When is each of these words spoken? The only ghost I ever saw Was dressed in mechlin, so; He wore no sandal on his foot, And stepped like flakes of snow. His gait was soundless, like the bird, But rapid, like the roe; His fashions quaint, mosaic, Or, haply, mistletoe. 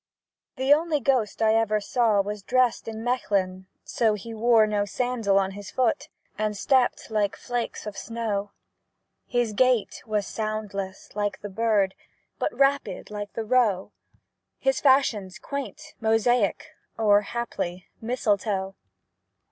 The 0.55 0.73
only 0.73 0.99
ghost 0.99 1.43
I 1.43 1.53
ever 1.53 1.79
saw 1.79 2.21
Was 2.21 2.41
dressed 2.41 2.87
in 2.87 3.03
mechlin, 3.03 3.67
so; 3.83 4.15
He 4.15 4.33
wore 4.33 4.65
no 4.65 4.83
sandal 4.83 5.37
on 5.37 5.51
his 5.51 5.69
foot, 5.69 6.09
And 6.39 6.57
stepped 6.57 7.11
like 7.11 7.35
flakes 7.35 7.85
of 7.85 7.95
snow. 7.95 8.49
His 9.27 9.53
gait 9.53 10.01
was 10.07 10.25
soundless, 10.25 11.15
like 11.15 11.41
the 11.41 11.49
bird, 11.49 11.93
But 12.39 12.51
rapid, 12.51 13.11
like 13.11 13.33
the 13.33 13.45
roe; 13.45 13.91
His 14.57 14.81
fashions 14.81 15.37
quaint, 15.37 15.93
mosaic, 15.99 16.71
Or, 16.97 17.21
haply, 17.21 17.85
mistletoe. 18.01 18.73